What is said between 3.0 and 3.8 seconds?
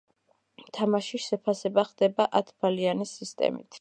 სისტემით.